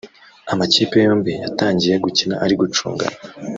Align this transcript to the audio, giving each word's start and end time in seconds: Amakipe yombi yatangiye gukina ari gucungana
Amakipe 0.51 0.95
yombi 1.05 1.31
yatangiye 1.43 1.95
gukina 2.05 2.35
ari 2.43 2.53
gucungana 2.61 3.17